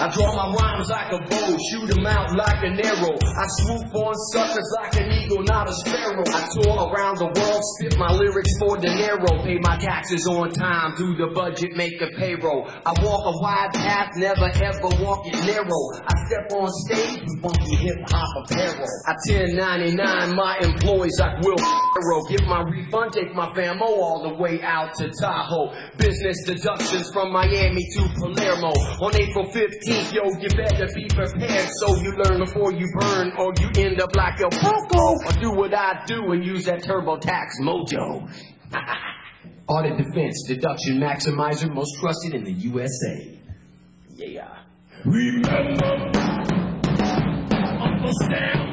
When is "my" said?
0.32-0.48, 7.98-8.10, 9.60-9.76, 20.34-20.56, 22.48-22.62, 23.34-23.52